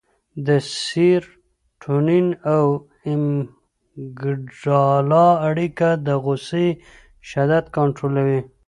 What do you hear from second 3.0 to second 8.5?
امګډالا اړیکه د غوسې شدت کنټرولوي.